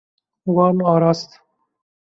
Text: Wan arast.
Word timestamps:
Wan 0.53 0.77
arast. 0.93 1.31